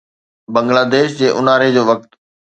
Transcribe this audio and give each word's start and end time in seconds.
بنگلاديش 0.53 1.09
جي 1.19 1.27
اونهاري 1.37 1.69
جو 1.75 1.83
وقت 1.89 2.09